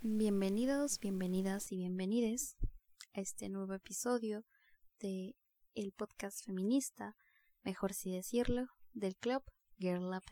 [0.00, 2.56] Bienvenidos, bienvenidas y bienvenides
[3.12, 4.46] a este nuevo episodio
[4.98, 5.36] de
[5.74, 7.16] el podcast feminista,
[7.64, 9.42] mejor si decirlo, del club
[9.76, 10.22] Girl La.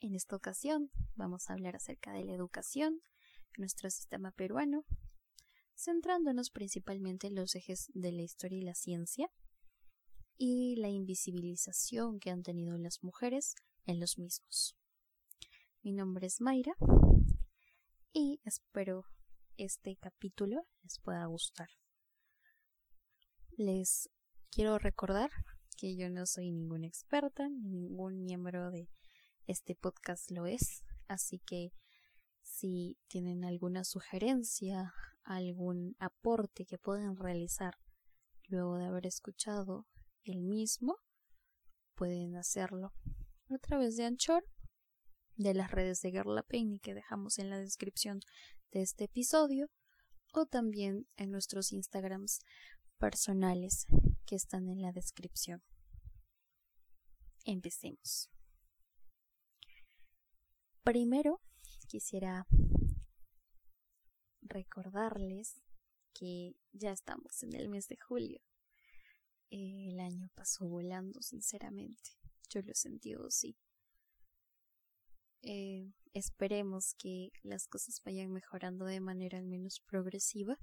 [0.00, 3.02] En esta ocasión vamos a hablar acerca de la educación
[3.58, 4.86] nuestro sistema peruano,
[5.76, 9.30] centrándonos principalmente en los ejes de la historia y la ciencia
[10.38, 13.54] y la invisibilización que han tenido las mujeres
[13.84, 14.78] en los mismos.
[15.84, 16.74] Mi nombre es Mayra
[18.10, 19.04] y espero
[19.58, 21.68] este capítulo les pueda gustar.
[23.58, 24.08] Les
[24.50, 25.30] quiero recordar
[25.76, 28.88] que yo no soy ninguna experta, ningún miembro de
[29.46, 31.74] este podcast lo es, así que
[32.40, 37.74] si tienen alguna sugerencia, algún aporte que pueden realizar
[38.48, 39.86] luego de haber escuchado
[40.22, 40.96] el mismo,
[41.94, 42.94] pueden hacerlo
[43.50, 44.46] a través de Anchor,
[45.36, 48.20] de las redes de Gerla Penny que dejamos en la descripción
[48.72, 49.70] de este episodio,
[50.32, 52.40] o también en nuestros Instagrams
[52.98, 53.86] personales
[54.26, 55.62] que están en la descripción.
[57.44, 58.30] Empecemos.
[60.82, 61.40] Primero,
[61.86, 62.46] quisiera
[64.42, 65.62] recordarles
[66.12, 68.40] que ya estamos en el mes de julio.
[69.50, 72.10] El año pasó volando, sinceramente.
[72.48, 73.56] Yo lo sentido así.
[75.46, 80.56] Eh, esperemos que las cosas vayan mejorando de manera al menos progresiva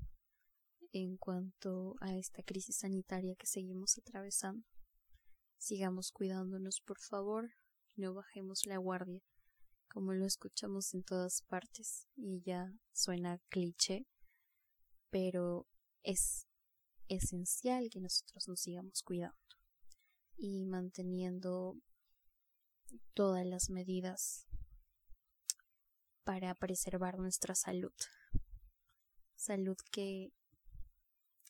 [0.92, 4.66] en cuanto a esta crisis sanitaria que seguimos atravesando.
[5.60, 7.52] Sigamos cuidándonos, por favor,
[7.96, 9.22] no bajemos la guardia,
[9.88, 14.08] como lo escuchamos en todas partes, y ya suena cliché,
[15.12, 15.68] pero
[16.02, 16.48] es
[17.08, 19.38] esencial que nosotros nos sigamos cuidando
[20.38, 21.78] y manteniendo
[23.14, 24.48] todas las medidas
[26.24, 27.94] para preservar nuestra salud.
[29.36, 30.32] Salud que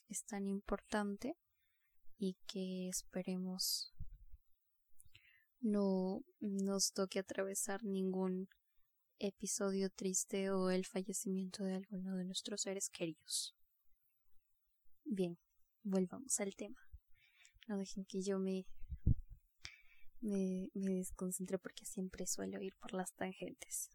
[0.08, 1.36] es tan importante
[2.18, 3.92] y que esperemos
[5.60, 8.48] no nos toque atravesar ningún
[9.18, 13.54] episodio triste o el fallecimiento de alguno de nuestros seres queridos.
[15.04, 15.38] Bien,
[15.82, 16.80] volvamos al tema.
[17.68, 18.66] No dejen que yo me,
[20.20, 23.90] me, desconcentre porque siempre suelo ir por las tangentes.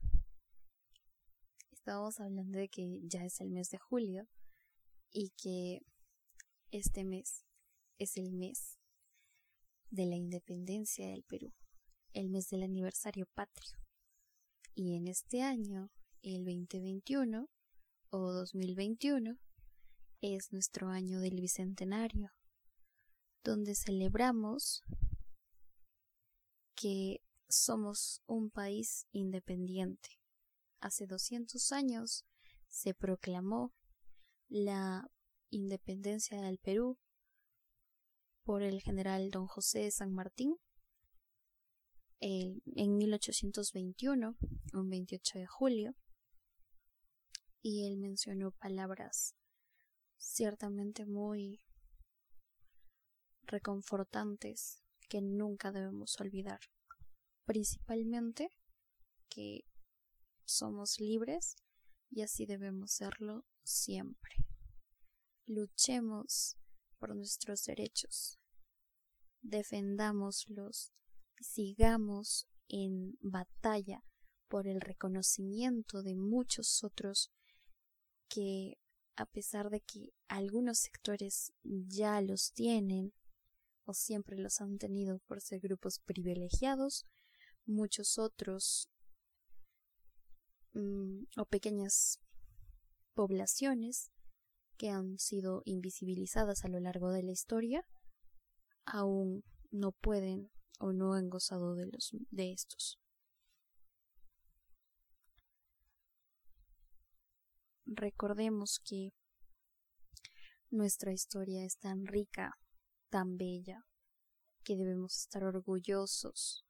[1.88, 4.28] Estábamos hablando de que ya es el mes de julio
[5.10, 5.86] y que
[6.70, 7.46] este mes
[7.98, 8.78] es el mes
[9.90, 11.54] de la independencia del Perú,
[12.12, 13.78] el mes del aniversario patrio.
[14.76, 15.90] Y en este año,
[16.24, 17.48] el 2021
[18.10, 19.38] o 2021,
[20.20, 22.34] es nuestro año del bicentenario,
[23.46, 24.84] donde celebramos
[26.76, 30.20] que somos un país independiente.
[30.80, 32.26] Hace 200 años
[32.68, 33.74] se proclamó
[34.48, 35.10] la
[35.50, 37.00] independencia del Perú
[38.44, 40.56] por el general don José de San Martín
[42.20, 44.38] en 1821,
[44.74, 45.96] un 28 de julio,
[47.62, 49.36] y él mencionó palabras
[50.18, 51.62] ciertamente muy
[53.44, 56.60] reconfortantes que nunca debemos olvidar.
[57.46, 58.50] Principalmente
[59.30, 59.64] que
[60.48, 61.56] somos libres
[62.10, 64.36] y así debemos serlo siempre.
[65.46, 66.58] Luchemos
[66.98, 68.40] por nuestros derechos,
[69.42, 70.94] defendámoslos,
[71.40, 74.04] sigamos en batalla
[74.48, 77.32] por el reconocimiento de muchos otros
[78.30, 78.78] que
[79.16, 83.14] a pesar de que algunos sectores ya los tienen
[83.86, 87.06] o siempre los han tenido por ser grupos privilegiados,
[87.66, 88.90] muchos otros
[90.80, 92.20] mm, o pequeñas
[93.14, 94.12] poblaciones
[94.78, 97.84] que han sido invisibilizadas a lo largo de la historia
[98.86, 100.50] aún no pueden
[100.80, 103.00] o no han gozado de los de estos.
[107.88, 109.14] recordemos que
[110.70, 112.58] nuestra historia es tan rica,
[113.10, 113.86] tan bella,
[114.64, 116.66] que debemos estar orgullosos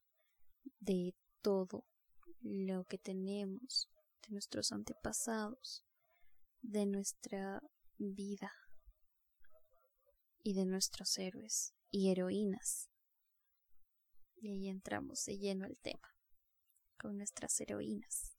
[0.78, 1.84] de todo
[2.40, 3.88] lo que tenemos,
[4.28, 5.84] de nuestros antepasados,
[6.60, 7.62] de nuestra
[7.96, 8.52] vida
[10.42, 12.88] y de nuestros héroes y heroínas.
[14.36, 16.14] Y ahí entramos de lleno al tema,
[16.98, 18.36] con nuestras heroínas.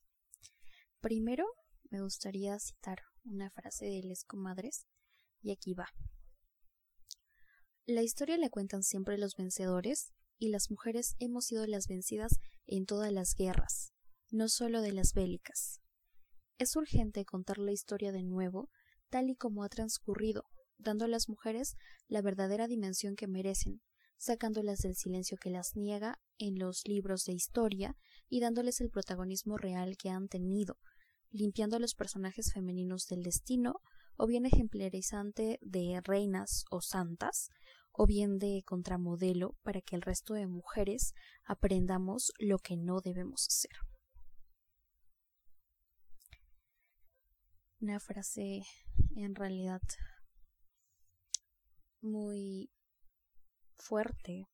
[1.00, 1.44] Primero
[1.90, 4.86] me gustaría citar una frase de Les Comadres,
[5.42, 5.88] y aquí va.
[7.86, 12.86] La historia la cuentan siempre los vencedores, y las mujeres hemos sido las vencidas en
[12.86, 13.92] todas las guerras.
[14.30, 15.80] No solo de las bélicas.
[16.58, 18.68] Es urgente contar la historia de nuevo,
[19.08, 20.44] tal y como ha transcurrido,
[20.78, 21.74] dando a las mujeres
[22.06, 23.80] la verdadera dimensión que merecen,
[24.18, 27.96] sacándolas del silencio que las niega en los libros de historia
[28.28, 30.76] y dándoles el protagonismo real que han tenido,
[31.30, 33.80] limpiando a los personajes femeninos del destino,
[34.16, 37.48] o bien ejemplarizante de reinas o santas,
[37.92, 41.14] o bien de contramodelo para que el resto de mujeres
[41.46, 43.89] aprendamos lo que no debemos hacer.
[47.80, 48.62] Una frase
[49.16, 49.80] en realidad
[52.02, 52.70] muy
[53.76, 54.46] fuerte,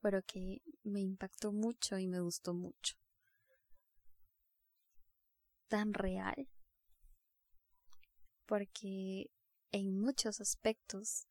[0.00, 2.96] pero que me impactó mucho y me gustó mucho.
[5.68, 6.48] Tan real,
[8.46, 9.30] porque
[9.70, 11.28] en muchos aspectos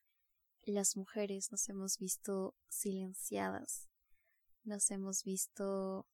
[0.64, 3.90] las mujeres nos hemos visto silenciadas,
[4.64, 6.08] nos hemos visto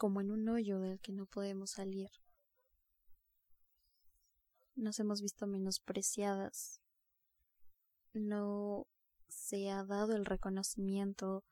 [0.00, 2.08] como en un hoyo del que no podemos salir.
[4.74, 6.80] Nos hemos visto menospreciadas.
[8.14, 8.86] No
[9.28, 11.44] se ha dado el reconocimiento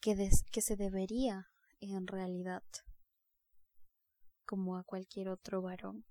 [0.00, 0.16] que,
[0.60, 2.64] se debería en realidad,
[4.46, 6.04] como a cualquier otro varón.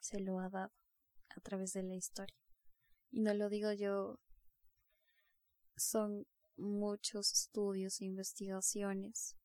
[0.00, 0.72] Se lo ha dado
[1.28, 2.36] a través de la historia.
[3.12, 4.18] Y no lo digo yo,
[5.76, 6.26] son
[6.56, 9.36] muchos estudios e investigaciones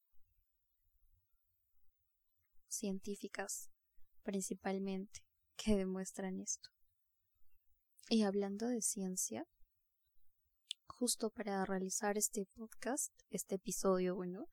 [2.76, 3.70] científicas
[4.24, 5.22] principalmente
[5.56, 6.70] que demuestran esto.
[8.10, 9.46] Y hablando de ciencia,
[10.88, 14.48] justo para realizar este podcast, este episodio, bueno,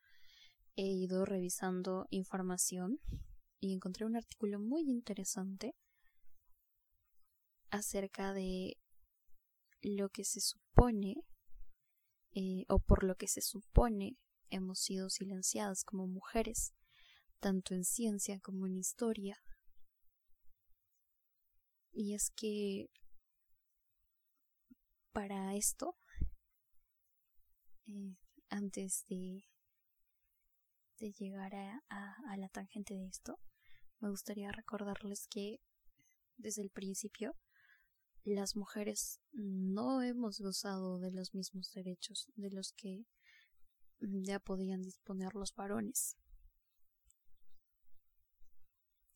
[0.76, 3.00] he ido revisando información
[3.58, 5.75] y encontré un artículo muy interesante
[7.70, 8.76] acerca de
[9.82, 11.16] lo que se supone
[12.32, 14.16] eh, o por lo que se supone
[14.50, 16.75] hemos sido silenciadas como mujeres,
[17.40, 19.42] tanto en ciencia como en historia.
[21.92, 22.90] Y es que
[25.12, 25.96] para esto,
[27.87, 28.16] eh,
[28.48, 29.44] antes de,
[30.98, 31.82] de llegar a,
[32.28, 33.40] a la tangente de esto,
[33.98, 35.60] me gustaría recordarles que
[36.37, 37.37] desde el principio
[38.25, 43.06] las mujeres no hemos gozado de los mismos derechos de los que
[43.98, 46.16] ya podían disponer los varones.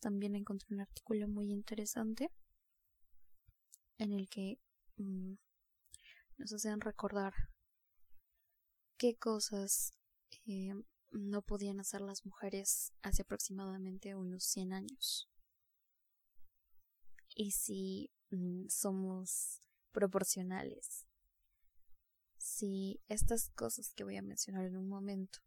[0.05, 2.31] También encontré un artículo muy interesante
[3.99, 4.61] en el que
[4.97, 5.35] mm,
[6.39, 7.33] nos hacen recordar
[8.99, 9.93] qué cosas
[10.47, 10.75] eh,
[11.11, 15.31] no podían hacer las mujeres hace aproximadamente unos 100 años.
[17.37, 19.61] Y si Mm, somos
[19.93, 21.07] proporcionales.
[22.37, 25.39] Si estas cosas que voy a mencionar en un momento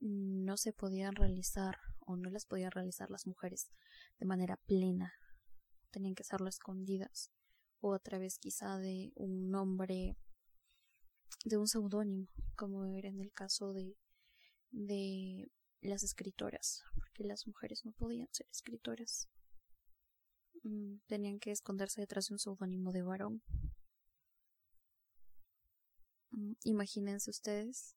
[0.00, 3.70] no se podían realizar o no las podían realizar las mujeres
[4.18, 5.12] de manera plena,
[5.90, 7.30] tenían que hacerlo escondidas
[7.80, 10.16] o a través quizá de un nombre
[11.44, 13.96] de un seudónimo, como era en el caso de
[14.74, 19.28] de las escritoras, porque las mujeres no podían ser escritoras.
[20.62, 23.42] Mm, tenían que esconderse detrás de un seudónimo de varón.
[26.30, 27.96] Mm, imagínense ustedes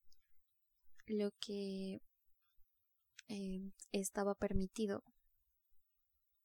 [1.08, 2.02] lo que
[3.28, 5.04] eh, estaba permitido,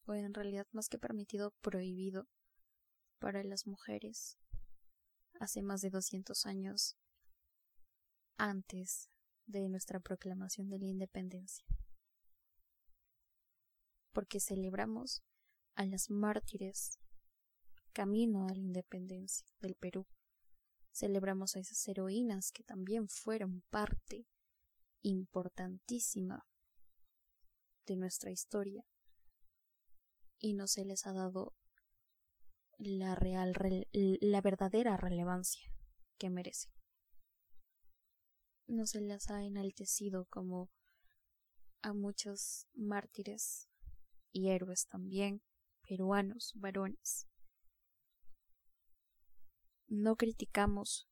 [0.07, 2.29] o en realidad más que permitido, prohibido
[3.19, 4.39] para las mujeres
[5.39, 6.97] hace más de 200 años
[8.37, 9.09] antes
[9.47, 11.65] de nuestra proclamación de la independencia.
[14.13, 15.23] Porque celebramos
[15.75, 16.99] a las mártires
[17.93, 20.07] camino a la independencia del Perú.
[20.93, 24.27] Celebramos a esas heroínas que también fueron parte
[25.03, 26.47] importantísima
[27.87, 28.85] de nuestra historia
[30.39, 31.55] y no se les ha dado
[32.79, 33.55] la real
[33.93, 35.73] la verdadera relevancia
[36.19, 36.73] que merecen.
[38.67, 40.71] No se les ha enaltecido como
[41.83, 43.69] a muchos mártires
[44.33, 45.43] y héroes también
[45.83, 47.29] peruanos varones.
[49.89, 51.09] No criticamos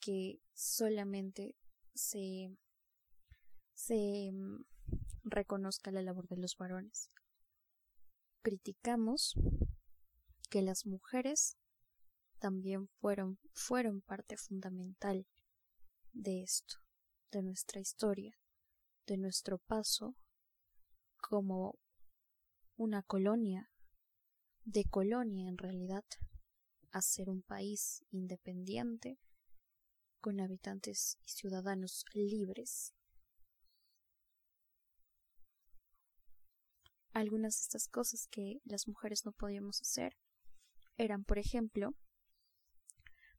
[0.00, 1.56] que solamente
[1.94, 2.54] se,
[3.72, 4.30] se
[5.24, 7.10] reconozca la labor de los varones.
[8.42, 9.34] Criticamos
[10.50, 11.56] que las mujeres
[12.38, 15.26] también fueron, fueron parte fundamental
[16.12, 16.76] de esto,
[17.32, 18.38] de nuestra historia,
[19.06, 20.14] de nuestro paso
[21.16, 21.78] como
[22.76, 23.70] una colonia
[24.64, 26.04] de colonia en realidad
[26.90, 29.18] a ser un país independiente
[30.20, 32.94] con habitantes y ciudadanos libres.
[37.14, 40.16] Algunas de estas cosas que las mujeres no podíamos hacer
[40.96, 41.94] eran, por ejemplo,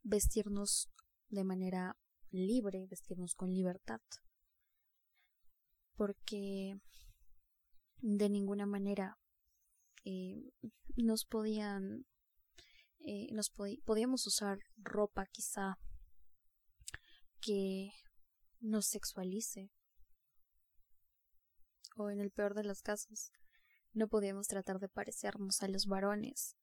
[0.02, 0.90] vestirnos
[1.28, 1.98] de manera
[2.32, 4.00] libre, vestirnos con libertad,
[5.98, 6.80] porque
[7.98, 9.18] de ninguna manera
[10.06, 10.54] eh,
[10.96, 12.06] nos podían
[13.00, 15.78] eh, nos podíamos usar ropa quizá
[17.42, 17.92] que
[18.62, 19.70] nos sexualice
[21.98, 23.32] o en el peor de los casos
[23.96, 26.58] no podíamos tratar de parecernos a los varones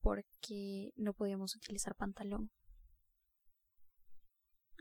[0.00, 2.50] porque no podíamos utilizar pantalón.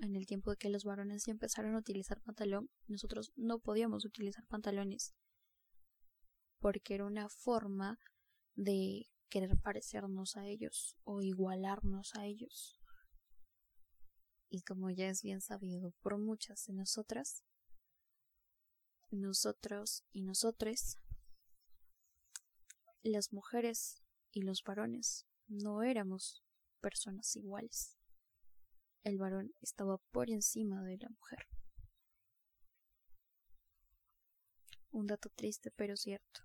[0.01, 4.05] En el tiempo de que los varones ya empezaron a utilizar pantalón, nosotros no podíamos
[4.05, 5.15] utilizar pantalones
[6.59, 7.99] porque era una forma
[8.55, 12.79] de querer parecernos a ellos o igualarnos a ellos.
[14.49, 17.43] Y como ya es bien sabido por muchas de nosotras,
[19.11, 20.97] nosotros y nosotres,
[23.07, 26.43] las mujeres y los varones no éramos
[26.81, 27.97] personas iguales.
[29.03, 31.47] El varón estaba por encima de la mujer.
[34.91, 36.41] Un dato triste pero cierto.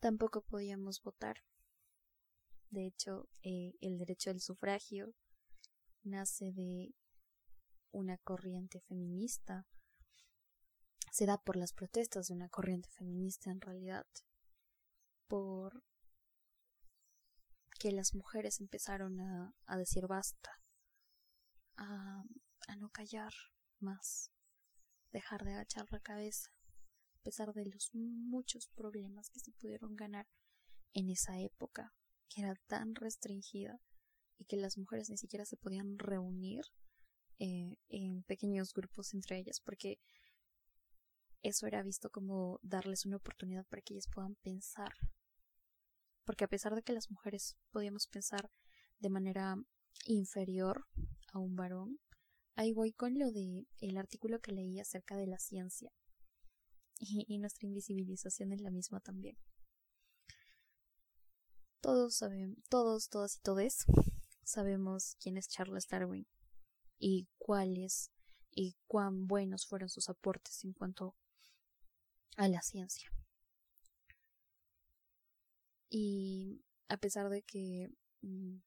[0.00, 1.42] Tampoco podíamos votar.
[2.70, 5.14] De hecho, eh, el derecho al sufragio
[6.02, 6.94] nace de
[7.92, 9.66] una corriente feminista.
[11.16, 14.06] Se da por las protestas de una corriente feminista en realidad.
[15.26, 15.82] Por
[17.80, 20.60] que las mujeres empezaron a, a decir basta,
[21.78, 22.22] a,
[22.68, 23.32] a no callar
[23.80, 24.30] más,
[25.10, 26.50] dejar de agachar la cabeza
[27.22, 30.28] pesar de los muchos problemas que se pudieron ganar
[30.92, 31.94] en esa época,
[32.28, 33.80] que era tan restringida
[34.36, 36.66] y que las mujeres ni siquiera se podían reunir
[37.38, 39.98] eh, en pequeños grupos entre ellas, porque
[41.48, 44.92] eso era visto como darles una oportunidad para que ellas puedan pensar.
[46.24, 48.50] Porque a pesar de que las mujeres podíamos pensar
[48.98, 49.56] de manera
[50.06, 50.86] inferior
[51.32, 52.00] a un varón,
[52.54, 55.92] ahí voy con lo de el artículo que leí acerca de la ciencia
[56.98, 59.36] y, nuestra invisibilización es la misma también.
[61.80, 63.84] Todos sabemos, todos, todas y todes
[64.42, 66.26] sabemos quién es Charles Darwin
[66.98, 68.10] y cuáles
[68.50, 71.14] y cuán buenos fueron sus aportes en cuanto
[72.36, 73.10] a la ciencia.
[75.88, 77.88] Y a pesar de que
[78.22, 78.58] mm,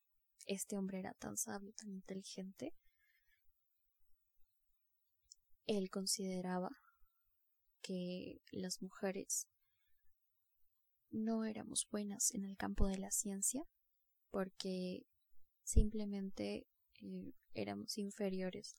[0.47, 2.73] este hombre era tan sabio, tan inteligente,
[5.67, 6.69] él consideraba
[7.81, 9.47] que las mujeres
[11.11, 13.63] no éramos buenas en el campo de la ciencia
[14.31, 15.05] porque
[15.63, 16.67] simplemente
[17.01, 18.75] eh, éramos inferiores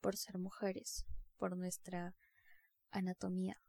[0.00, 2.16] por ser mujeres, por nuestra
[2.90, 3.60] anatomía,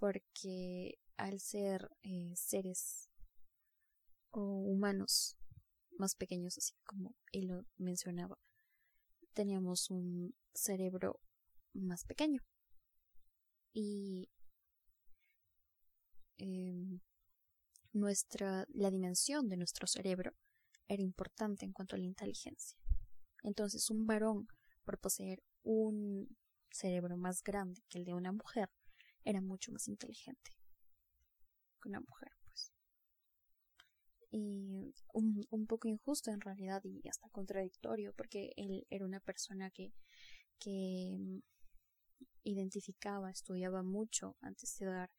[0.00, 3.10] porque al ser eh, seres
[4.32, 5.36] humanos
[5.98, 8.38] más pequeños, así como él lo mencionaba,
[9.34, 11.20] teníamos un cerebro
[11.74, 12.42] más pequeño
[13.74, 14.30] y
[16.38, 17.00] em,
[17.92, 20.32] nuestra la dimensión de nuestro cerebro
[20.88, 22.78] era importante en cuanto a la inteligencia.
[23.42, 24.48] Entonces, un varón,
[24.84, 26.36] por poseer un
[26.70, 28.70] cerebro más grande que el de una mujer,
[29.24, 30.50] era mucho más inteligente
[31.80, 32.72] que una mujer, pues.
[34.30, 39.92] Y un, poco injusto en realidad y hasta contradictorio, porque él era una persona que,
[40.58, 41.42] que
[42.44, 45.10] identificaba, estudiaba mucho antes de dar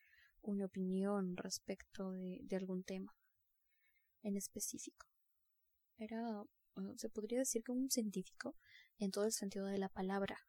[0.42, 3.16] una opinión respecto de, algún tema
[4.24, 5.08] en específico.
[5.98, 6.44] Era,
[6.96, 8.56] se podría decir que un científico
[8.98, 10.40] en todo el sentido de la palabra.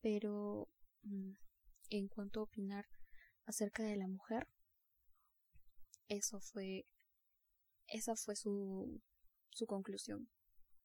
[0.00, 0.68] Pero
[1.02, 1.32] mm,
[1.98, 2.86] en cuanto a opinar
[3.44, 4.48] acerca de la mujer,
[6.08, 6.86] eso fue,
[7.86, 9.02] esa fue su,
[9.50, 10.28] su conclusión,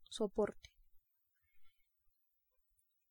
[0.09, 0.69] su aporte.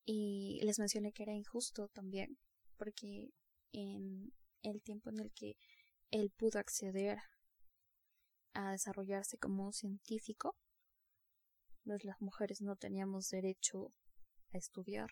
[0.05, 2.39] Y les mencioné que era injusto también,
[2.77, 3.31] porque
[3.73, 5.57] en el tiempo en el que
[6.11, 7.19] él pudo acceder
[8.53, 10.55] a desarrollarse como un científico,
[11.85, 13.91] pues las mujeres no teníamos derecho
[14.53, 15.11] a estudiar.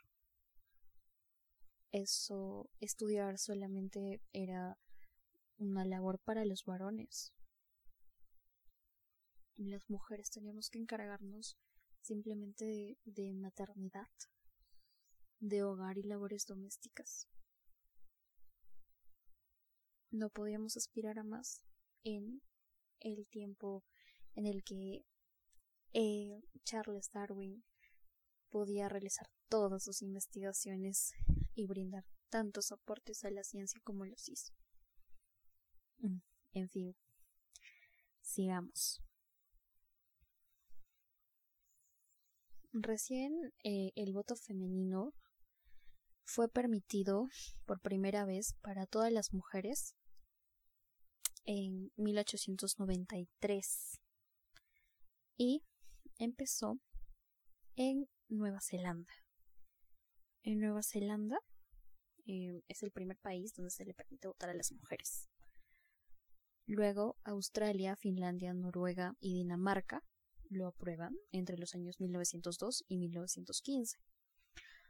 [1.94, 4.76] Eso, estudiar solamente era
[5.58, 7.32] una labor para los varones.
[9.54, 11.56] Las mujeres teníamos que encargarnos
[12.00, 14.08] simplemente de, maternidad
[15.38, 17.28] de hogar y labores domésticas.
[20.10, 21.62] No podíamos aspirar a más
[22.02, 22.42] en
[22.98, 23.84] el tiempo
[24.34, 25.06] en el que
[25.92, 27.64] eh, Charles Darwin
[28.50, 31.12] podía realizar todas sus investigaciones
[31.54, 34.52] y brindar tantos aportes a la ciencia como los hizo.
[35.99, 36.18] Mm,
[36.52, 36.96] en fin,
[38.20, 39.00] sigamos.
[42.73, 45.14] Recién eh, el voto femenino
[46.25, 47.28] fue permitido
[47.66, 49.94] por primera vez para todas las mujeres
[51.44, 54.00] en 1893
[55.37, 55.62] y
[56.18, 56.80] empezó
[57.76, 59.12] en Nueva Zelanda.
[60.46, 61.38] En Nueva Zelanda
[62.26, 65.30] eh, es el primer país donde se le permite votar a las mujeres.
[66.66, 70.04] Luego Australia, Finlandia, Noruega y Dinamarca
[70.50, 73.96] lo aprueban entre los años 1902 y 1915.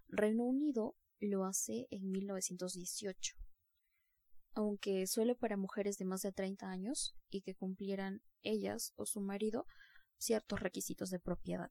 [0.08, 3.36] Reino Unido lo hace en 1918,
[4.54, 9.20] aunque solo para mujeres de más de 30 años y que cumplieran ellas o su
[9.20, 9.66] marido
[10.18, 11.70] ciertos requisitos de propiedad.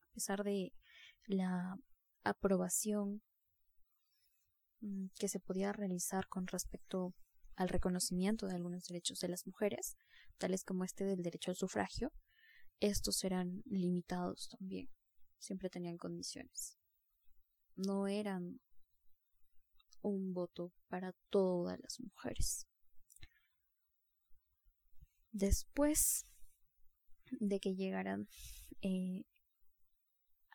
[0.00, 0.72] A pesar de
[1.26, 1.78] la
[2.24, 3.22] aprobación
[4.80, 7.14] mm, que se podía realizar con respecto
[7.56, 9.96] al reconocimiento de algunos derechos de las mujeres,
[10.38, 12.12] tales como este del derecho al sufragio,
[12.80, 14.88] estos eran limitados también,
[15.38, 16.78] siempre tenían condiciones.
[17.76, 18.60] No eran
[20.02, 22.66] un voto para todas las mujeres.
[25.30, 26.26] Después
[27.40, 28.28] de que llegaran
[28.82, 29.24] eh,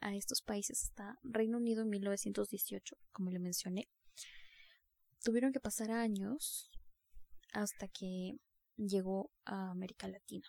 [0.01, 3.89] a estos países hasta Reino Unido en 1918, como le mencioné,
[5.23, 6.71] tuvieron que pasar años
[7.53, 8.37] hasta que
[8.75, 10.47] llegó a América Latina.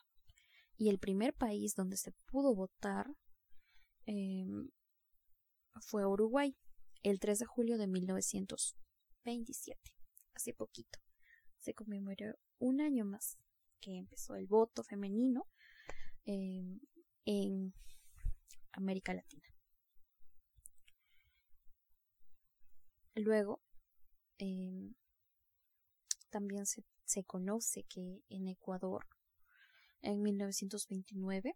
[0.76, 3.08] Y el primer país donde se pudo votar
[4.06, 4.70] em,
[5.80, 6.56] fue Uruguay,
[7.02, 9.80] el 3 de julio de 1927,
[10.34, 10.98] hace poquito.
[11.58, 13.38] Se conmemoró un año más
[13.80, 15.48] que empezó el voto femenino
[16.24, 16.80] em,
[17.24, 17.74] en
[18.78, 19.48] América Latina.
[23.14, 23.60] Luego,
[24.38, 24.94] em,
[26.30, 26.84] también se,
[27.24, 29.06] conoce que en Ecuador,
[30.02, 31.54] en 1929,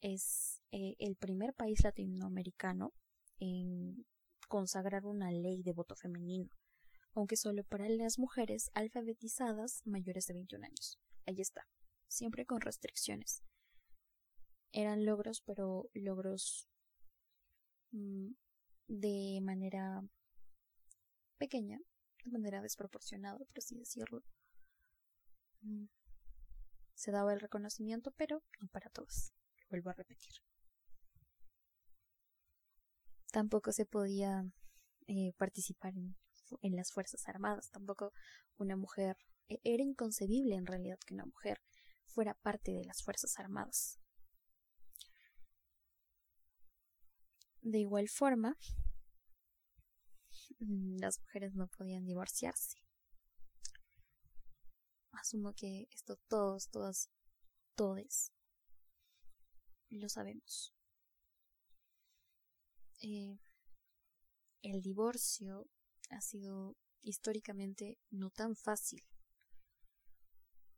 [0.00, 2.92] es eh, el primer país latinoamericano
[3.38, 4.06] en
[4.48, 6.50] consagrar una ley de voto femenino,
[7.14, 11.00] aunque solo para las mujeres alfabetizadas mayores de 21 años.
[11.26, 11.66] Ahí está,
[12.06, 13.42] siempre con restricciones.
[14.76, 16.68] Eran logros, pero logros
[17.92, 18.32] mm,
[18.88, 20.02] de manera
[21.38, 21.80] pequeña,
[22.22, 24.22] de manera desproporcionada, por así decirlo.
[25.62, 25.86] Mm.
[26.92, 29.32] Se daba el reconocimiento, pero no para todos.
[29.62, 30.34] Lo vuelvo a repetir.
[33.32, 34.44] Tampoco se podía
[35.06, 36.18] eh, participar en,
[36.60, 37.70] en las Fuerzas Armadas.
[37.70, 38.12] Tampoco
[38.58, 39.16] una mujer.
[39.48, 41.62] E, era inconcebible en realidad que una mujer
[42.04, 44.00] fuera parte de las Fuerzas Armadas.
[47.66, 48.56] De igual forma,
[50.58, 52.78] Mm, las mujeres no podían divorciarse.
[55.12, 57.10] Asumo que esto todos, todas,
[57.74, 58.32] todes
[59.90, 60.74] lo sabemos.
[63.02, 63.38] Eh,
[64.62, 65.68] el divorcio
[66.10, 69.02] ha sido históricamente no tan fácil.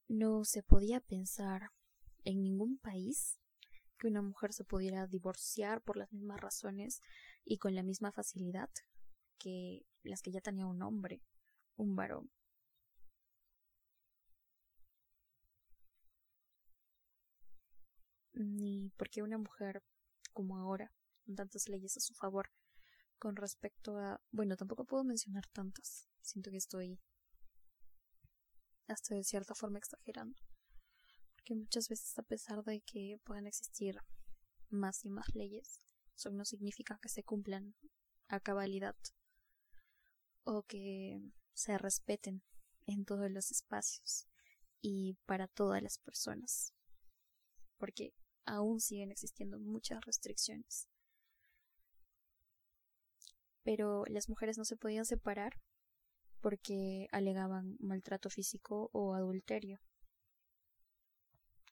[0.09, 1.71] No se podía pensar
[2.25, 3.38] en ningún país
[3.99, 7.01] que una mujer se pudiera divorciar por las mismas razones
[7.45, 8.71] y con la misma facilidad
[9.39, 11.23] que las que ya tenía un hombre,
[11.77, 12.31] un varón.
[18.33, 19.83] Ni porque una mujer
[20.33, 20.93] como ahora,
[21.25, 22.51] con tantas leyes a su favor,
[23.19, 24.21] con respecto a...
[24.31, 26.09] Bueno, tampoco puedo mencionar tantas.
[26.21, 27.01] Siento que estoy
[28.87, 30.41] hasta de cierta forma exagerando.
[31.49, 33.99] Porque muchas veces a pesar de que puedan existir
[34.69, 35.81] más y más leyes,
[36.15, 37.75] eso no significa que se cumplan
[38.29, 38.95] a cabalidad
[40.45, 41.23] o que
[41.55, 42.43] se respeten
[42.87, 44.27] en todos los espacios
[44.83, 46.75] y para todas las personas,
[47.79, 48.13] porque
[48.45, 50.87] aún siguen existiendo muchas restricciones.
[53.63, 55.55] Pero las mujeres no se podían separar
[56.43, 59.81] porque alegaban maltrato físico o adulterio.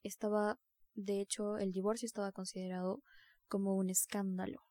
[0.07, 0.59] Estaba,
[0.95, 3.01] de hecho, el divorcio estaba considerado
[3.47, 4.67] como un escándalo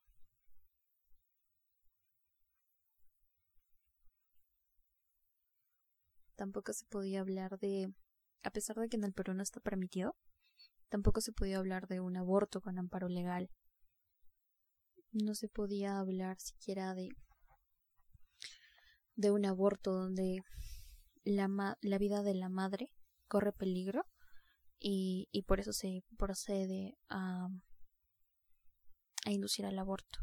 [6.36, 7.92] tampoco se podía hablar de,
[8.44, 10.14] a pesar de que en el Perú no está permitido,
[10.88, 13.50] tampoco se podía hablar de un aborto con amparo legal.
[15.12, 17.08] No se podía hablar siquiera de
[19.18, 20.42] de un aborto donde
[21.24, 22.90] la, la vida de la madre
[23.28, 24.04] corre peligro
[24.88, 27.48] y, por eso se procede a,
[29.24, 30.20] a inducir al aborto.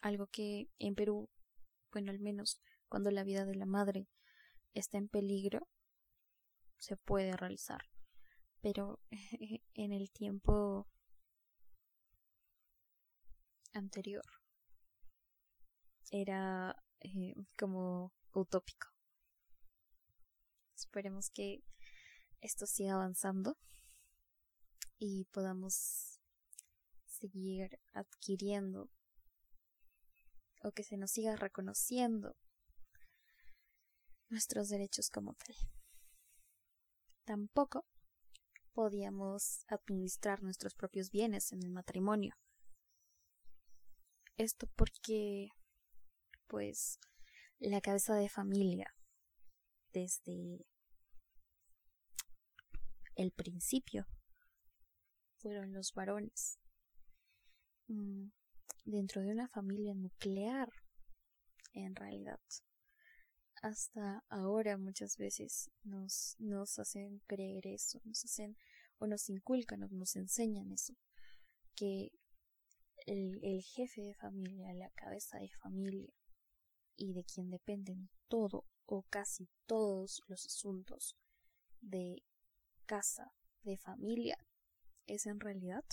[0.00, 1.28] Algo que en Perú,
[1.90, 4.06] bueno, al menos cuando la vida de la madre
[4.72, 5.66] está en peligro,
[6.78, 7.80] se puede realizar.
[8.60, 9.00] Pero
[9.74, 10.86] en el tiempo
[13.72, 14.24] anterior
[16.12, 18.93] era eh, como utópico.
[20.74, 21.62] Esperemos que
[22.40, 23.56] esto siga avanzando
[24.98, 26.20] y podamos
[27.06, 28.90] seguir adquiriendo
[30.62, 32.36] o que se nos siga reconociendo
[34.28, 35.56] nuestros derechos como tal.
[37.24, 37.86] Tampoco
[38.72, 42.34] podíamos administrar nuestros propios bienes en el matrimonio.
[44.36, 45.48] Esto porque,
[46.48, 46.98] pues,
[47.60, 48.92] la cabeza de familia,
[49.94, 50.66] desde
[53.14, 54.06] el principio,
[55.38, 56.58] fueron los varones.
[57.86, 58.30] Mm,
[58.84, 60.68] dentro de una familia nuclear,
[61.72, 62.40] en realidad.
[63.62, 68.56] Hasta ahora muchas veces nos, nos hacen creer eso, nos hacen
[68.98, 70.94] o nos inculcan o nos enseñan eso,
[71.74, 72.10] que
[73.06, 76.12] el, el jefe de familia, la cabeza de familia
[76.96, 81.16] y de quien dependen todo o casi todos los asuntos
[81.80, 82.22] de
[82.86, 84.36] casa, de familia,
[85.06, 85.84] es en realidad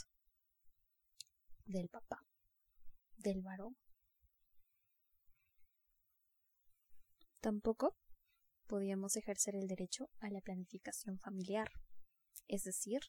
[1.66, 2.26] del papá,
[3.18, 3.78] del varón.
[7.40, 7.96] Tampoco
[8.68, 11.72] podíamos ejercer el derecho a la planificación familiar,
[12.48, 13.02] es decir,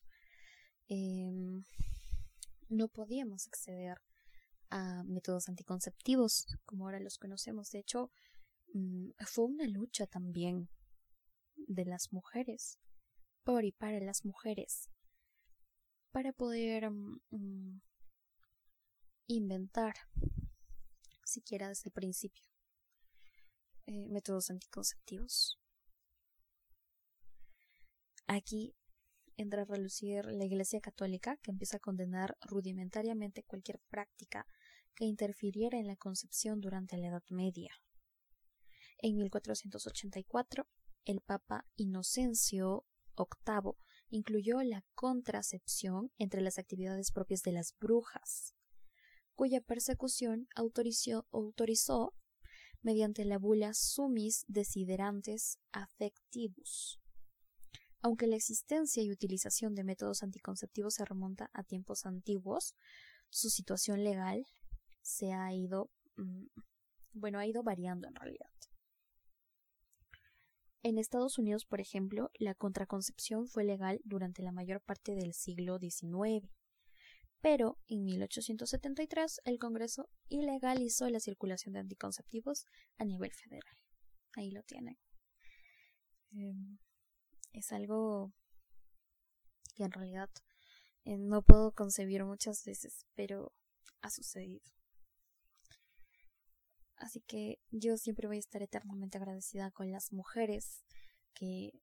[0.89, 1.65] em,
[2.69, 3.99] no podíamos acceder
[4.71, 7.71] a métodos anticonceptivos como ahora los conocemos.
[7.71, 8.11] De hecho,
[9.27, 10.69] fue una lucha también
[11.57, 12.79] de las mujeres,
[13.45, 14.89] por y para las mujeres,
[16.11, 17.83] para poder mm, mm,
[19.27, 19.95] inventar,
[21.25, 22.45] siquiera desde el principio,
[23.87, 25.59] eh, métodos anticonceptivos.
[28.27, 28.75] Aquí
[29.37, 34.47] entra a relucir la Iglesia Católica, que empieza a condenar rudimentariamente cualquier práctica
[34.95, 37.73] que interfiriera en la concepción durante la Edad Media.
[39.03, 40.67] En 1484,
[41.05, 42.87] el Papa Inocencio
[43.17, 43.75] VIII
[44.09, 48.55] incluyó la contracepción entre las actividades propias de las brujas,
[49.35, 52.15] cuya persecución autorizó,
[52.81, 57.03] mediante la bula Sumis Desiderantes Affectivus
[58.03, 62.75] aunque la existencia y utilización de métodos anticonceptivos se remonta a tiempos antiguos,
[63.31, 64.45] su situación legal
[65.03, 66.47] se ha ido, mm,
[67.13, 68.52] bueno, ha ido variando en realidad.
[70.85, 75.79] En Estados Unidos, por ejemplo, la contraconcepción fue legal durante la mayor parte del siglo
[75.79, 76.49] XIX,
[77.41, 82.67] pero en 1873 el Congreso ilegalizó la circulación de anticonceptivos
[82.99, 83.77] a nivel federal.
[84.35, 84.99] Ahí lo tienen.
[86.33, 86.79] Em,
[87.53, 88.33] es algo
[89.77, 90.31] que en realidad
[91.05, 93.53] eh, no puedo concebir muchas veces, pero
[94.01, 94.69] ha sucedido.
[97.03, 100.85] Así que yo siempre voy a estar eternamente agradecida con las mujeres
[101.35, 101.83] que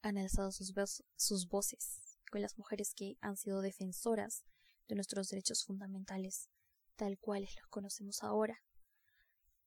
[0.00, 0.72] han alzado sus,
[1.16, 4.44] sus voces, con las mujeres que han sido defensoras
[4.86, 6.48] de nuestros derechos fundamentales,
[6.94, 8.62] tal cuales los conocemos ahora,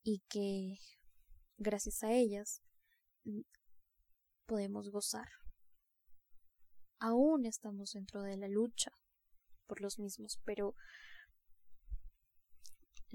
[0.04, 0.78] y que
[1.58, 2.62] gracias a ellas
[4.46, 5.28] podemos gozar.
[7.00, 8.94] Aún estamos dentro de la lucha
[9.68, 10.76] por los mismos, pero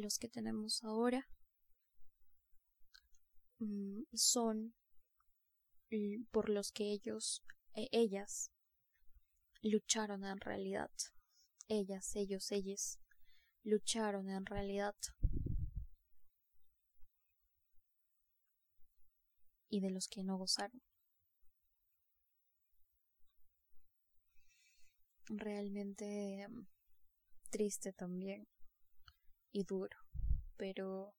[0.00, 1.28] los que tenemos ahora
[3.58, 4.74] mm, son
[6.30, 7.42] por los que ellos,
[7.74, 8.52] e ellas,
[9.62, 10.90] lucharon en realidad.
[11.68, 13.00] Ellas, ellos, ellas,
[13.64, 14.94] lucharon en realidad.
[19.68, 20.82] Y de los que no gozaron.
[25.30, 26.66] realmente mm,
[27.50, 28.46] triste también
[29.52, 29.96] y duro,
[30.56, 31.14] pero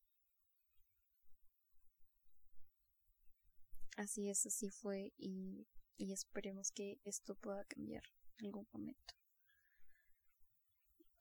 [3.96, 5.66] así es, así fue y,
[5.96, 8.02] y esperemos que esto pueda cambiar
[8.38, 9.14] en algún momento.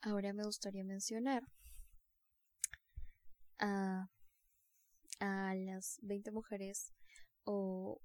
[0.02, 1.44] Ahora me gustaría mencionar
[3.60, 4.10] a,
[5.20, 6.92] a las 20 mujeres
[7.44, 8.02] o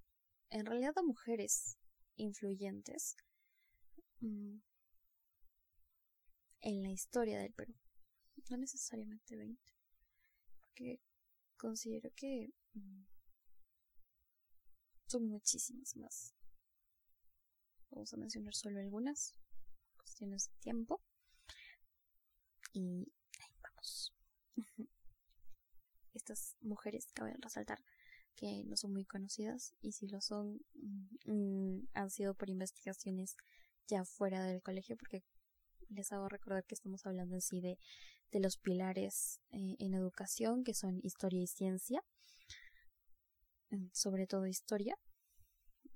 [0.51, 1.79] en realidad a mujeres
[2.17, 3.17] influyentes
[4.21, 4.59] mm,
[6.61, 7.75] en la historia del Perú.
[8.49, 9.61] No necesariamente 20.
[10.61, 11.01] Porque
[11.57, 13.05] considero que mm,
[15.07, 16.35] son muchísimas más.
[17.91, 19.35] Vamos a mencionar solo algunas
[19.97, 21.03] cuestiones de tiempo.
[22.73, 24.15] Y ahí vamos.
[26.15, 27.83] Estas mujeres, cabe resaltar
[28.37, 30.61] que no son muy conocidas y si lo son,
[31.25, 33.37] mm, han sido por investigaciones
[33.89, 35.25] ya fuera del colegio porque
[35.89, 37.79] les hago recordar que estamos hablando en sí de,
[38.33, 42.03] de los pilares eh, en educación que son historia y ciencia,
[43.71, 44.97] mm, sobre todo historia,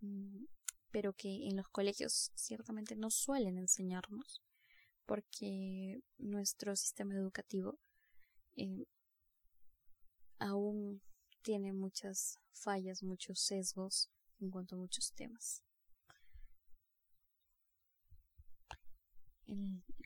[0.01, 0.45] mm,
[0.91, 4.43] pero que en los colegios ciertamente no suelen enseñarnos
[5.07, 7.79] porque nuestro sistema educativo
[8.57, 8.87] eh,
[10.39, 11.03] aún
[11.43, 15.65] tiene muchas fallas, muchos sesgos en cuanto a muchos temas.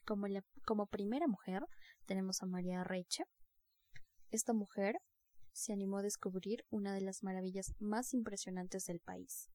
[0.06, 0.26] como,
[0.64, 1.62] como primera mujer
[2.04, 3.24] tenemos a María Reiche.
[4.30, 4.96] Esta mujer
[5.52, 9.50] se animó a descubrir una de las maravillas más impresionantes del país.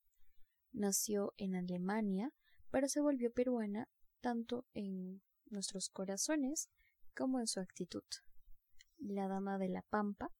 [0.71, 2.31] Nació en Alemania,
[2.71, 3.87] pero se volvió peruana
[4.21, 6.69] tanto en nuestros corazones
[7.15, 8.03] como en su actitud.
[8.97, 10.31] La Dama de la Pampa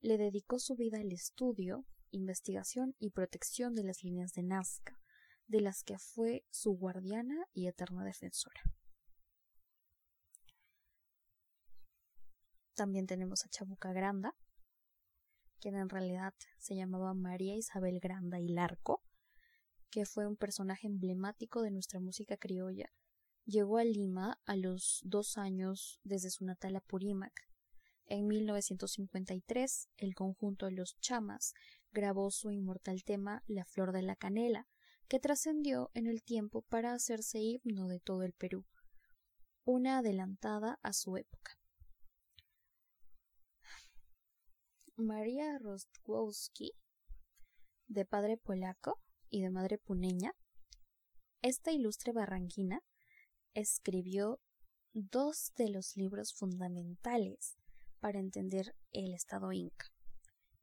[0.00, 4.98] le dedicó su vida al estudio, investigación y protección de las líneas de Nazca,
[5.46, 8.60] de las que fue su guardiana y eterna defensora.
[12.76, 14.36] También tenemos a Chabuca Granda,
[15.60, 19.02] quien en realidad se llamaba María Isabel Granda y Larco,
[19.88, 22.92] que fue un personaje emblemático de nuestra música criolla.
[23.46, 27.32] Llegó a Lima a los dos años desde su natal Apurímac.
[28.04, 31.54] En 1953, el conjunto de Los Chamas
[31.92, 34.68] grabó su inmortal tema La Flor de la Canela,
[35.08, 38.66] que trascendió en el tiempo para hacerse himno de todo el Perú,
[39.64, 41.58] una adelantada a su época.
[44.98, 46.72] María Rostkowski,
[47.86, 50.32] de padre polaco y de madre puneña,
[51.42, 52.80] esta ilustre barranquina
[53.52, 54.40] escribió
[54.94, 57.58] dos de los libros fundamentales
[58.00, 59.92] para entender el estado inca.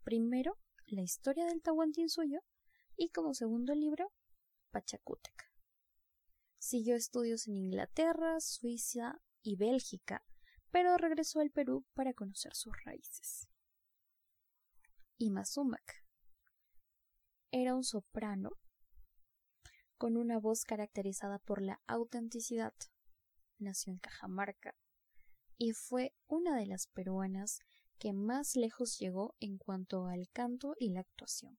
[0.03, 2.39] Primero, la historia del Tahuantinsuyo
[2.97, 4.11] y como segundo libro,
[4.71, 5.51] Pachacútec.
[6.57, 10.25] Siguió estudios en Inglaterra, Suiza y Bélgica,
[10.71, 13.47] pero regresó al Perú para conocer sus raíces.
[15.17, 16.05] Imazumac
[17.51, 18.51] era un soprano
[19.97, 22.73] con una voz caracterizada por la autenticidad.
[23.59, 24.75] Nació en Cajamarca
[25.57, 27.59] y fue una de las peruanas
[27.99, 31.57] que más lejos llegó en cuanto al canto y la actuación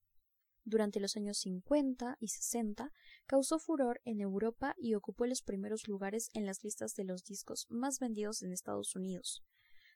[0.65, 2.91] durante los años 50 y 60
[3.27, 7.67] causó furor en Europa y ocupó los primeros lugares en las listas de los discos
[7.69, 9.45] más vendidos en Estados Unidos.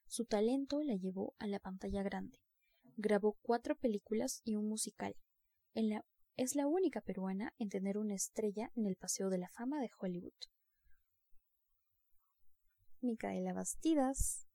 [0.06, 2.38] Su talento la llevó a la pantalla grande.
[3.00, 5.14] Grabó cuatro películas y un musical.
[6.36, 9.88] es la única peruana en tener una estrella en el Paseo de la Fama de
[10.00, 10.34] Hollywood.
[13.00, 14.48] Micaela Bastidas,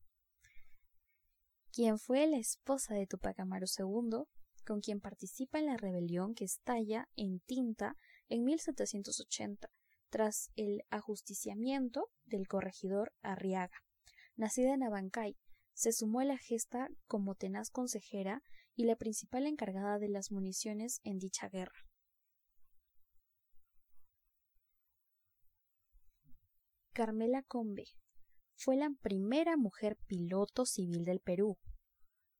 [1.71, 4.25] quien fue la esposa de Tupac Amaru II,
[4.65, 7.95] con quien participa en la rebelión que estalla en Tinta
[8.27, 9.69] en 1780,
[10.09, 13.85] tras el ajusticiamiento del corregidor Arriaga.
[14.35, 15.37] Nacida en Abancay,
[15.73, 18.43] se sumó a la gesta como tenaz consejera
[18.75, 21.87] y la principal encargada de las municiones en dicha guerra.
[26.93, 27.85] Carmela Combe
[28.55, 31.57] fue la primera mujer piloto civil del Perú,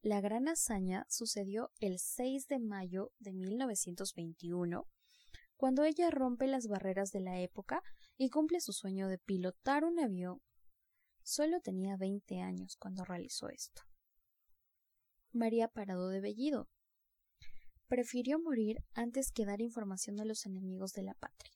[0.04, 4.86] la gran hazaña sucedió el 6 de mayo de 1921,
[5.56, 7.82] cuando ella rompe las barreras de la época
[8.18, 10.42] y cumple su sueño de pilotar un avión.
[11.24, 13.82] Solo tenía 20 años cuando realizó esto.
[15.32, 16.70] María Parado de Bellido
[17.88, 21.54] prefirió morir antes que dar información a los enemigos de la patria.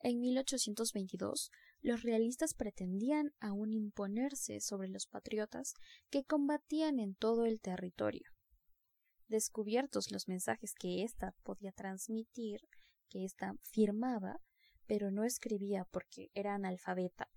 [0.00, 5.74] En 1822, los realistas pretendían aún imponerse sobre los patriotas
[6.10, 8.30] que combatían en todo el territorio.
[9.26, 12.60] Descubiertos los mensajes que ésta podía transmitir,
[13.08, 14.40] que ésta firmaba,
[14.86, 17.28] pero no escribía porque era analfabeta,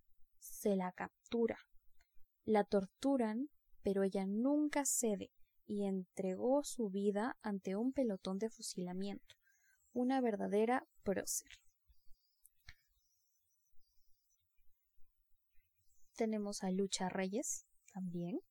[0.41, 1.57] se la captura.
[2.43, 3.49] La torturan,
[3.83, 5.31] pero ella nunca cede
[5.65, 9.35] y entregó su vida ante un pelotón de fusilamiento,
[9.93, 11.61] una verdadera prócer.
[16.21, 18.41] tenemos a Lucha Reyes también.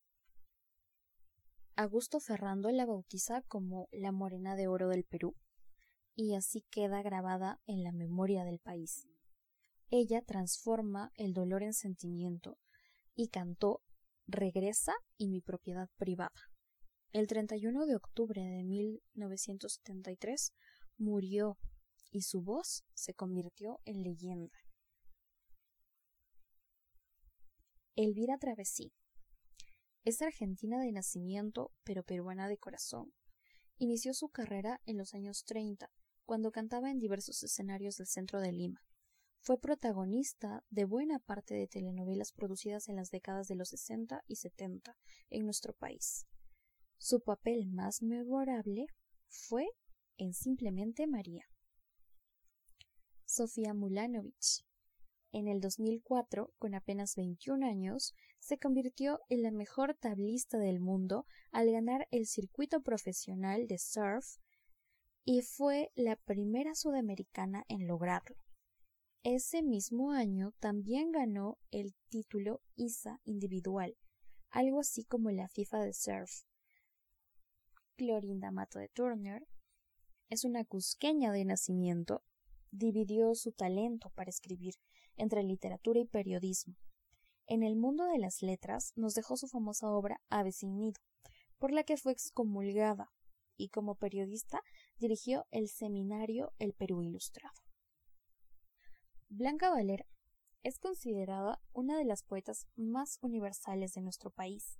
[1.76, 5.36] Augusto Ferrando la bautiza como la Morena de Oro del Perú,
[6.16, 9.06] y así queda grabada en la memoria del país.
[9.90, 12.58] Ella transforma el dolor en sentimiento
[13.14, 13.82] y cantó
[14.26, 16.30] Regresa y mi propiedad privada.
[17.12, 20.52] El 31 de octubre de 1973
[20.96, 21.58] murió
[22.12, 24.56] y su voz se convirtió en leyenda.
[27.96, 28.92] Elvira Travesí
[30.04, 33.12] es argentina de nacimiento, pero peruana de corazón.
[33.76, 35.90] Inició su carrera en los años 30,
[36.24, 38.80] cuando cantaba en diversos escenarios del centro de Lima.
[39.42, 44.36] Fue protagonista de buena parte de telenovelas producidas en las décadas de los 60 y
[44.36, 44.96] 70
[45.30, 46.26] en nuestro país.
[46.98, 48.86] Su papel más memorable
[49.28, 49.66] fue
[50.18, 51.46] en Simplemente María.
[53.24, 54.66] Sofía Mulanovich.
[55.32, 61.24] En el 2004, con apenas 21 años, se convirtió en la mejor tablista del mundo
[61.50, 64.36] al ganar el circuito profesional de surf
[65.24, 68.36] y fue la primera sudamericana en lograrlo.
[69.22, 73.94] Ese mismo año también ganó el título ISA individual,
[74.48, 76.30] algo así como la FIFA de surf.
[77.96, 79.46] Clorinda Mato de Turner
[80.30, 82.22] es una cusqueña de nacimiento,
[82.70, 84.76] dividió su talento para escribir
[85.16, 86.76] entre literatura y periodismo.
[87.46, 90.98] En el mundo de las letras nos dejó su famosa obra Ave sin nido,
[91.58, 93.10] por la que fue excomulgada,
[93.58, 94.62] y como periodista
[94.96, 97.69] dirigió el seminario El Perú Ilustrado.
[99.32, 100.06] Blanca Valera
[100.64, 104.76] es considerada una de las poetas más universales de nuestro país.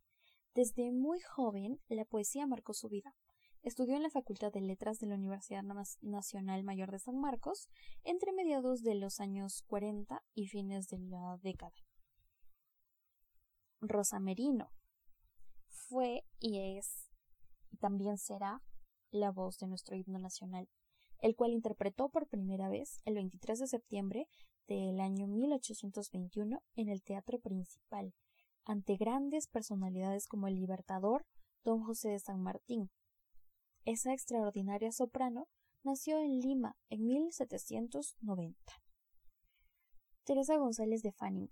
[0.56, 3.14] Desde muy joven la poesía marcó su vida.
[3.62, 5.62] Estudió en la Facultad de Letras de la Universidad
[6.00, 7.68] Nacional Mayor de San Marcos
[8.02, 11.76] entre mediados de los años 40 y fines de la década.
[13.80, 14.72] Rosa Merino
[15.68, 17.08] fue y es
[17.70, 18.64] y también será
[19.12, 20.68] la voz de nuestro himno nacional
[21.20, 24.28] el cual interpretó por primera vez el 23 de septiembre
[24.66, 28.14] del año 1821 en el Teatro Principal,
[28.64, 31.26] ante grandes personalidades como el Libertador
[31.64, 32.90] don José de San Martín.
[33.85, 35.48] Esa extraordinaria soprano
[35.83, 38.59] nació en Lima en 1790.
[40.24, 41.50] Teresa González de Fanning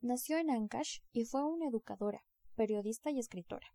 [0.00, 3.66] nació en Ancash y fue una educadora, periodista y escritora.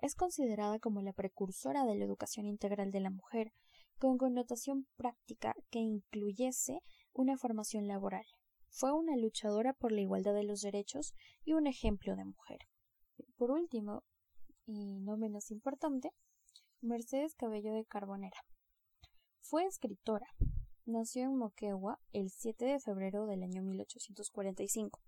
[0.00, 3.52] Es considerada como la precursora de la educación integral de la mujer,
[3.98, 6.80] con connotación práctica que incluyese
[7.12, 8.24] una formación laboral.
[8.70, 12.58] Fue una luchadora por la igualdad de los derechos y un ejemplo de mujer.
[13.36, 14.04] Por último,
[14.66, 16.10] y no menos importante,
[16.80, 18.38] Mercedes Cabello de Carbonera.
[19.40, 20.26] Fue escritora.
[20.84, 25.00] Nació en Moquegua el 7 de febrero del año 1845.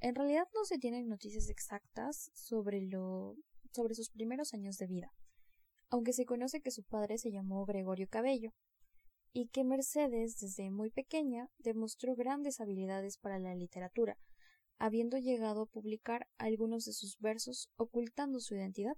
[0.00, 3.34] En realidad no se tienen noticias exactas sobre lo
[3.72, 5.12] sobre sus primeros años de vida
[5.90, 8.52] aunque se conoce que su padre se llamó Gregorio Cabello,
[9.32, 14.18] y que Mercedes desde muy pequeña demostró grandes habilidades para la literatura,
[14.78, 18.96] habiendo llegado a publicar algunos de sus versos ocultando su identidad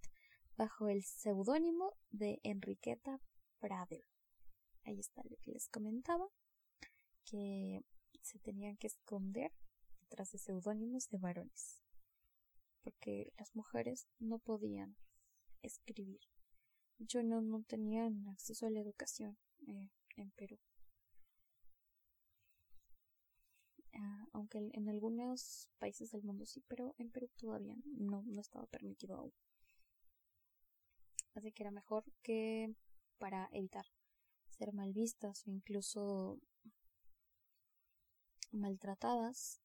[0.57, 3.21] bajo el seudónimo de Enriqueta
[3.59, 4.05] Pradel.
[4.85, 6.29] Ahí está lo que les comentaba,
[7.25, 7.81] que
[8.23, 9.53] se tenían que esconder
[10.03, 11.83] detrás de seudónimos de varones,
[12.83, 14.97] porque las mujeres no podían
[15.63, 16.21] escribir
[16.99, 20.59] yo no, no tenía acceso a la educación eh, en Perú.
[23.95, 28.67] Ah, aunque en algunos países del mundo sí, pero en Perú todavía no, no estaba
[28.67, 29.33] permitido aún.
[31.35, 32.75] Así que era mejor que
[33.19, 33.87] para evitar
[34.51, 36.41] ser mal vistas o incluso
[38.53, 39.61] maltratadas,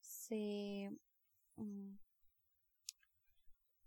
[0.00, 0.90] se
[1.56, 1.94] mm,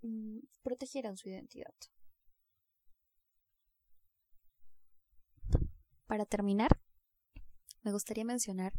[0.01, 1.73] Mm, protegieran su identidad.
[6.07, 6.81] Para terminar,
[7.83, 8.73] me gustaría mencionar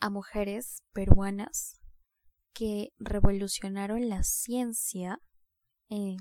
[0.00, 1.80] a mujeres peruanas
[2.54, 5.20] que revolucionaron la ciencia
[5.88, 6.16] en,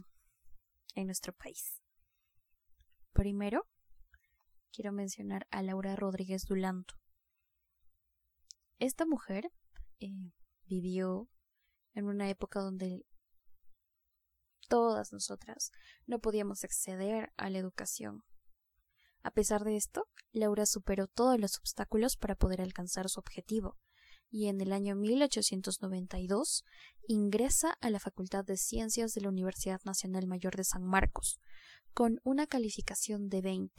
[0.96, 1.82] nuestro país.
[3.14, 3.68] Primero,
[4.72, 6.96] quiero mencionar a Laura Rodríguez Dulanto.
[8.80, 9.52] Esta mujer
[10.00, 10.32] eh,
[10.66, 11.30] vivió
[11.94, 13.06] en una época donde
[14.72, 15.74] todas nosotras
[16.08, 18.24] no podíamos acceder a la educación.
[19.22, 23.78] A pesar de esto, Laura superó todos los obstáculos para poder alcanzar su objetivo,
[24.30, 26.64] y en el año 1892
[27.06, 31.42] ingresa a la Facultad de Ciencias de la Universidad Nacional Mayor de San Marcos,
[31.94, 33.74] con una calificación de 20.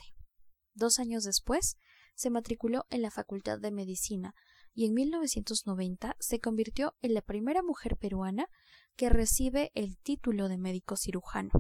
[0.75, 1.79] Dos años después,
[2.15, 4.35] se matriculó en la Facultad de Medicina
[4.75, 8.51] y en 1990 se convirtió en la primera mujer peruana
[8.97, 11.51] que recibe el título de médico cirujano.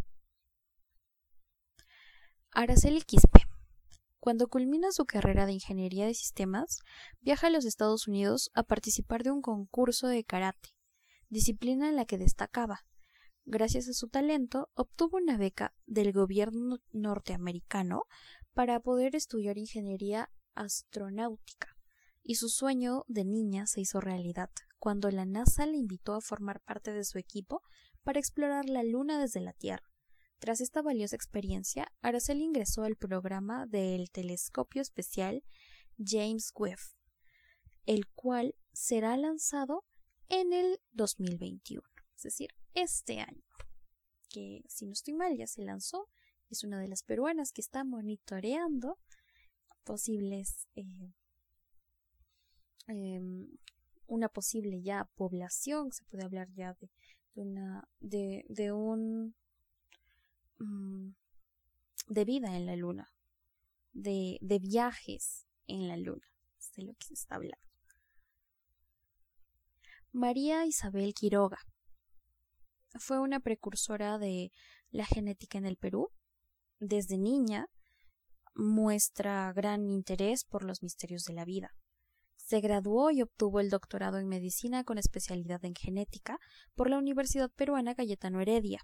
[2.50, 3.46] Araceli Quispe.
[4.20, 6.78] Cuando culmina su carrera de ingeniería de sistemas,
[7.20, 10.70] viaja a los Estados Unidos a participar de un concurso de karate,
[11.28, 12.84] disciplina en la que destacaba.
[13.44, 18.04] Gracias a su talento, obtuvo una beca del gobierno norteamericano
[18.52, 21.76] para poder estudiar ingeniería astronáutica,
[22.22, 24.50] y su sueño de niña se hizo realidad
[24.82, 27.62] cuando la NASA le invitó a formar parte de su equipo
[28.02, 29.88] para explorar la Luna desde la Tierra.
[30.40, 35.44] Tras esta valiosa experiencia, Araceli ingresó al programa del telescopio especial
[36.04, 36.80] James Webb,
[37.86, 39.84] el cual será lanzado
[40.28, 41.80] en el 2021,
[42.16, 43.44] es decir, este año,
[44.30, 46.08] que si no estoy mal ya se lanzó,
[46.50, 48.98] es una de las peruanas que está monitoreando
[49.84, 51.14] posibles eh,
[52.88, 53.46] em,
[54.12, 56.90] una posible ya población, se puede hablar ya de,
[57.34, 59.34] una de, de un
[60.58, 61.14] mm,
[62.08, 63.10] de vida en la luna,
[63.94, 66.26] de, de viajes en la luna,
[66.58, 67.66] es de lo que se está hablando.
[70.12, 71.60] María Isabel Quiroga
[72.98, 74.52] fue una precursora de
[74.90, 76.10] la genética en el Perú.
[76.80, 77.70] Desde niña
[78.54, 81.74] muestra gran interés por los misterios de la vida.
[82.36, 86.38] Se graduó y obtuvo el doctorado en medicina con especialidad en genética
[86.74, 88.80] por la Universidad Peruana Cayetano Heredia,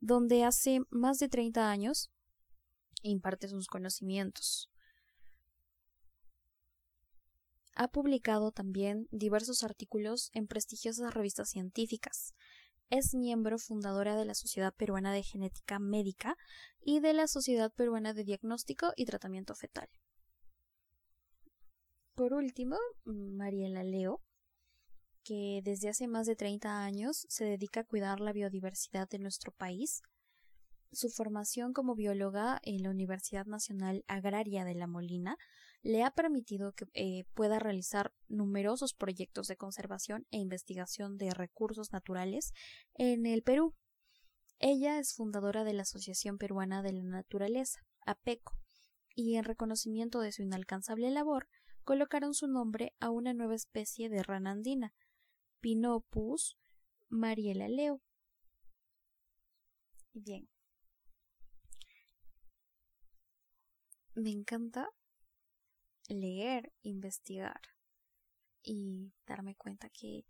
[0.00, 2.10] donde hace más de 30 años
[3.02, 4.70] imparte sus conocimientos.
[7.76, 12.32] Ha publicado también diversos artículos en prestigiosas revistas científicas.
[12.88, 16.36] Es miembro fundadora de la Sociedad Peruana de Genética Médica
[16.80, 19.88] y de la Sociedad Peruana de Diagnóstico y Tratamiento Fetal.
[22.14, 24.20] Por último, Mariela Leo,
[25.24, 29.50] que desde hace más de 30 años se dedica a cuidar la biodiversidad de nuestro
[29.50, 30.00] país.
[30.92, 35.36] Su formación como bióloga en la Universidad Nacional Agraria de La Molina
[35.82, 41.92] le ha permitido que eh, pueda realizar numerosos proyectos de conservación e investigación de recursos
[41.92, 42.52] naturales
[42.94, 43.74] en el Perú.
[44.60, 48.56] Ella es fundadora de la Asociación Peruana de la Naturaleza, APECO,
[49.16, 51.48] y en reconocimiento de su inalcanzable labor,
[51.84, 54.94] colocaron su nombre a una nueva especie de rana andina,
[55.60, 56.58] Pinopus
[57.08, 58.02] mariela leo.
[60.12, 60.48] Bien.
[64.14, 64.88] Me encanta
[66.08, 67.60] leer, investigar
[68.62, 70.24] y darme cuenta que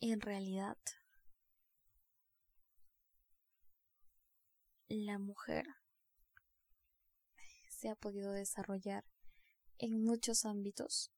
[0.00, 0.76] en realidad
[4.88, 5.66] la mujer
[7.68, 9.04] se ha podido desarrollar
[9.78, 11.12] en muchos ámbitos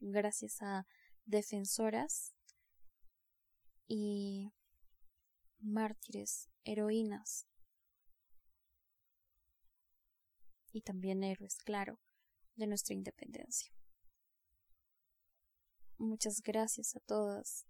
[0.00, 0.86] gracias a
[1.24, 2.34] defensoras
[3.88, 4.52] y
[5.58, 7.46] mártires, heroínas
[10.72, 11.98] y también héroes, claro,
[12.54, 13.72] de nuestra independencia.
[15.98, 17.66] Muchas gracias a todas,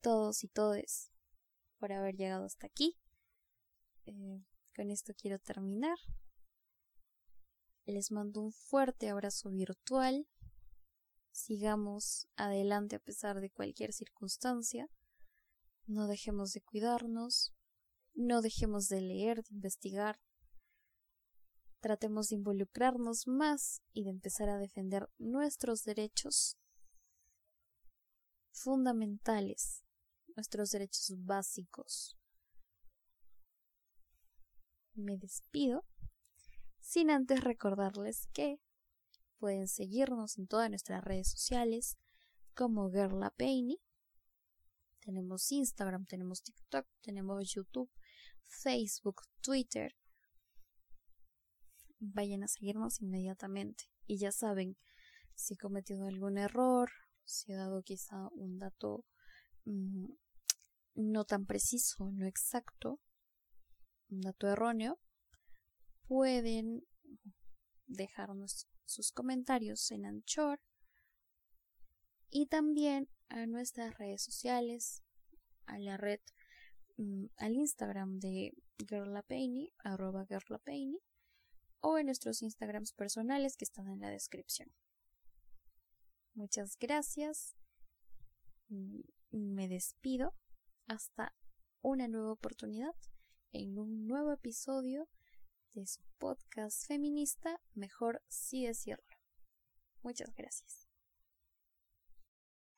[0.00, 1.10] todos y todes
[1.78, 2.96] por haber llegado hasta aquí.
[4.06, 4.44] Eh,
[4.76, 5.98] con esto quiero terminar.
[7.86, 10.26] Les mando un fuerte abrazo virtual.
[11.32, 14.88] Sigamos adelante a pesar de cualquier circunstancia.
[15.86, 17.52] No dejemos de cuidarnos.
[18.14, 20.20] No dejemos de leer, de investigar,
[21.84, 26.56] Tratemos de involucrarnos más y de empezar a defender nuestros derechos
[28.52, 29.84] fundamentales,
[30.34, 32.16] nuestros derechos básicos.
[34.94, 35.84] Me despido
[36.84, 38.60] sin antes recordarles que
[39.38, 41.96] pueden seguirnos en todas nuestras redes sociales
[42.54, 43.80] como Gerla Peini.
[45.00, 47.90] Tenemos Instagram, tenemos TikTok, tenemos YouTube,
[48.42, 49.96] Facebook, Twitter,
[51.98, 53.84] vayan a seguirnos inmediatamente.
[54.06, 54.76] Y ya saben,
[55.34, 56.90] si he cometido algún error,
[57.24, 59.06] si he dado quizá un dato
[59.64, 60.06] mm,
[60.96, 63.00] no tan preciso, no exacto,
[64.10, 65.00] un dato erróneo,
[66.06, 66.86] pueden
[67.86, 70.60] dejarnos sus comentarios en Anchor
[72.30, 75.02] y también a nuestras redes sociales,
[75.66, 76.20] a la red,
[76.96, 78.52] mm, al Instagram de
[78.88, 80.98] Girlapaini, arroba Girlapaini,
[81.80, 84.72] o en nuestros Instagrams personales que están en la descripción.
[86.34, 87.54] Muchas gracias.
[88.68, 90.34] Mm, me despido.
[90.86, 91.34] Hasta
[91.82, 92.94] una nueva oportunidad
[93.52, 95.08] en un nuevo episodio
[95.74, 99.04] de su podcast feminista, mejor sí decirlo.
[100.02, 100.88] Muchas gracias.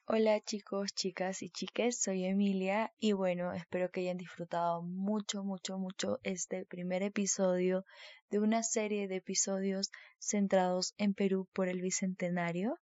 [0.07, 5.78] Hola chicos, chicas y chiques, soy Emilia y bueno, espero que hayan disfrutado mucho, mucho,
[5.78, 7.84] mucho este primer episodio
[8.30, 12.78] de una serie de episodios centrados en Perú por el Bicentenario.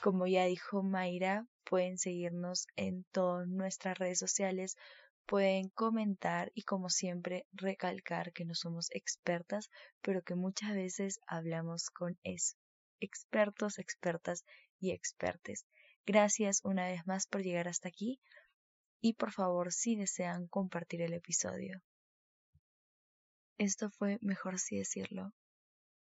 [0.00, 4.76] Como ya dijo Mayra, pueden seguirnos en todas nuestras redes sociales
[5.26, 9.70] pueden comentar y como siempre recalcar que no somos expertas,
[10.02, 12.18] pero que muchas veces hablamos con.
[13.00, 14.44] Expertos, expertas
[14.80, 15.66] y expertes.
[16.06, 18.20] Gracias una vez más por llegar hasta aquí
[19.00, 21.82] y por favor si desean compartir el episodio.
[23.58, 25.32] Esto fue, mejor si decirlo,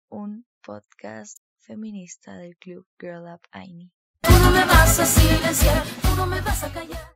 [0.09, 3.91] un podcast feminista del club Girl Up Aini.
[4.21, 7.15] Tú no me vas a silenciar, tú no me vas a callar.